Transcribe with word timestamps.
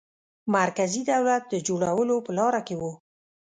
مرکزي 0.57 1.01
دولت 1.11 1.43
د 1.49 1.55
جوړولو 1.67 2.15
په 2.25 2.31
لاره 2.37 2.61
کې 2.67 2.75
وو. 2.81 2.91